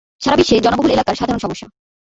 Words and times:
সারাবিশ্বে 0.21 0.63
জনবহুল 0.65 0.91
এলাকার 0.91 1.15
সাধারণ 1.15 1.39
সমস্যা। 1.39 1.67